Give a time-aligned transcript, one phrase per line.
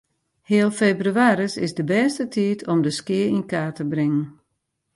[0.49, 4.25] Heal febrewaris is de bêste tiid om de skea yn kaart te bringen.